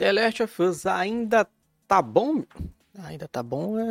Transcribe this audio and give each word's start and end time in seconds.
The 0.00 0.12
Last 0.12 0.40
of 0.40 0.62
Us 0.62 0.86
ainda 0.86 1.46
tá 1.86 2.00
bom? 2.00 2.42
Ainda 3.04 3.28
tá 3.28 3.42
bom, 3.42 3.78
é 3.78 3.84